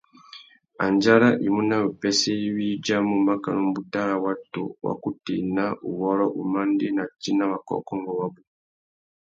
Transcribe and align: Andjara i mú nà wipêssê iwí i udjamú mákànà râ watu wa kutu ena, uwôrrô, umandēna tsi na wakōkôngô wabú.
Andjara 0.85 1.29
i 1.45 1.47
mú 1.53 1.61
nà 1.69 1.77
wipêssê 1.85 2.31
iwí 2.47 2.65
i 2.71 2.75
udjamú 2.77 3.15
mákànà 3.27 3.61
râ 3.93 4.05
watu 4.23 4.63
wa 4.83 4.93
kutu 5.01 5.31
ena, 5.41 5.65
uwôrrô, 5.89 6.27
umandēna 6.41 7.03
tsi 7.21 7.31
na 7.37 7.45
wakōkôngô 7.51 8.11
wabú. 8.19 8.41